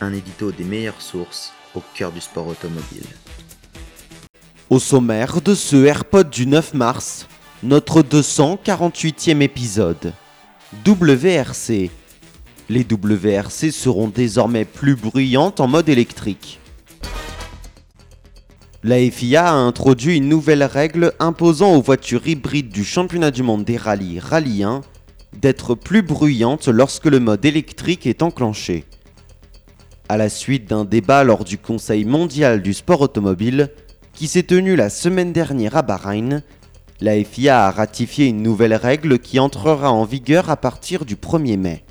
[0.00, 3.06] Un édito des meilleures sources au cœur du sport automobile.
[4.70, 7.28] Au sommaire de ce AirPod du 9 mars,
[7.62, 10.12] notre 248e épisode.
[10.84, 11.90] WRC.
[12.68, 16.58] Les WRC seront désormais plus bruyantes en mode électrique.
[18.82, 23.64] La FIA a introduit une nouvelle règle imposant aux voitures hybrides du championnat du monde
[23.64, 24.82] des rallyes Rallye 1
[25.40, 28.84] d'être plus bruyantes lorsque le mode électrique est enclenché.
[30.06, 33.70] À la suite d'un débat lors du Conseil mondial du sport automobile,
[34.12, 36.42] qui s'est tenu la semaine dernière à Bahreïn,
[37.00, 41.56] la FIA a ratifié une nouvelle règle qui entrera en vigueur à partir du 1er
[41.56, 41.84] mai.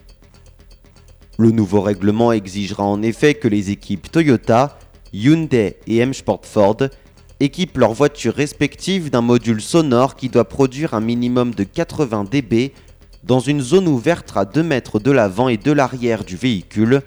[1.39, 4.77] Le nouveau règlement exigera en effet que les équipes Toyota,
[5.11, 6.77] Hyundai et M Sport Ford
[7.39, 12.73] équipent leurs voitures respectives d'un module sonore qui doit produire un minimum de 80 dB
[13.23, 17.01] dans une zone ouverte à 2 mètres de l'avant et de l'arrière du véhicule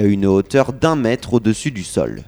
[0.00, 2.24] à une hauteur d'un mètre au-dessus du sol.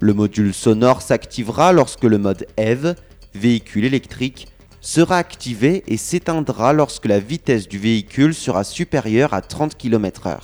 [0.00, 2.94] Le module sonore s'activera lorsque le mode EV,
[3.34, 4.48] véhicule électrique,
[4.80, 10.38] sera activé et s'éteindra lorsque la vitesse du véhicule sera supérieure à 30 km/h.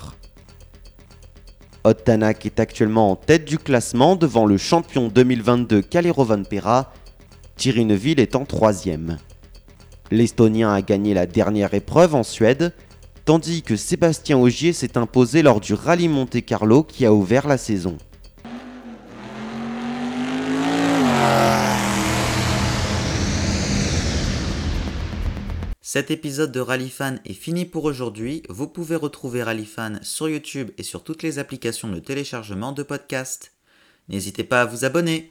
[1.85, 6.93] Ottanak est actuellement en tête du classement devant le champion 2022 Calero Vanpera,
[7.57, 9.19] Thierry Neuville est en troisième.
[10.11, 12.73] L'Estonien a gagné la dernière épreuve en Suède,
[13.31, 17.59] tandis que Sébastien Ogier s'est imposé lors du rallye Monte Carlo qui a ouvert la
[17.59, 17.97] saison.
[25.81, 28.43] Cet épisode de Rallyfan est fini pour aujourd'hui.
[28.49, 33.53] Vous pouvez retrouver Rallyfan sur YouTube et sur toutes les applications de téléchargement de podcasts.
[34.09, 35.31] N'hésitez pas à vous abonner.